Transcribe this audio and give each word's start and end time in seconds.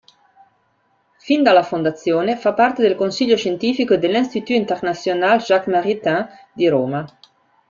Fin 1.19 1.43
dalla 1.43 1.61
fondazione 1.61 2.35
fa 2.35 2.55
parte 2.55 2.81
del 2.81 2.95
consiglio 2.95 3.37
scientifico 3.37 3.97
dell"'Institut 3.97 4.49
International 4.55 5.37
Jacques 5.37 5.71
Maritain" 5.71 6.27
di 6.53 6.67
Roma. 6.67 7.05